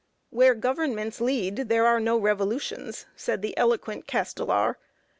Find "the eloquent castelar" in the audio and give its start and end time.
3.43-4.77